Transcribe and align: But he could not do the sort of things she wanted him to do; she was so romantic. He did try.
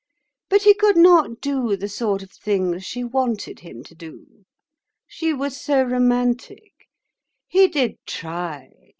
But 0.49 0.63
he 0.63 0.73
could 0.73 0.97
not 0.97 1.41
do 1.41 1.77
the 1.77 1.87
sort 1.87 2.23
of 2.23 2.31
things 2.31 2.83
she 2.83 3.03
wanted 3.03 3.59
him 3.59 3.83
to 3.83 3.93
do; 3.93 4.45
she 5.05 5.31
was 5.31 5.61
so 5.61 5.83
romantic. 5.83 6.71
He 7.47 7.67
did 7.67 7.97
try. 8.07 8.71